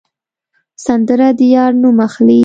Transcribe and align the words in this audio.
سندره 0.85 1.27
د 1.37 1.39
یار 1.55 1.71
نوم 1.81 1.97
اخلي 2.07 2.39